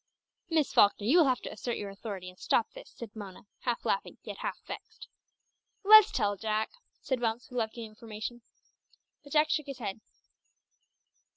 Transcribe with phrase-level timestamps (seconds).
[0.49, 3.85] "Miss Falkner, you will have to assert your authority and stop this," said Mona, half
[3.85, 5.07] laughing, yet half vexed.
[5.83, 8.41] "Let's tell, Jack," said Bumps, who loved giving information.
[9.23, 10.01] But Jack shook his head.